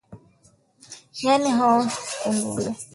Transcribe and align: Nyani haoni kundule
Nyani 1.21 1.49
haoni 1.57 1.91
kundule 2.21 2.71